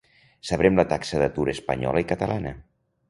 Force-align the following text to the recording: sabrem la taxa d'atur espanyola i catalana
sabrem 0.51 0.79
la 0.79 0.85
taxa 0.93 1.21
d'atur 1.23 1.47
espanyola 1.53 2.03
i 2.05 2.09
catalana 2.13 2.55